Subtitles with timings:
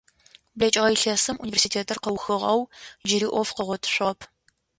[0.57, 2.61] БлэкӀыгъэ илъэсым университетыр къыухыгъ ау
[3.07, 4.19] джыри Ӏоф къыгъотышъугъэп.